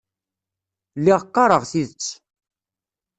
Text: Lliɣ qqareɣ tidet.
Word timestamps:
Lliɣ 0.99 1.21
qqareɣ 1.27 1.63
tidet. 1.71 2.07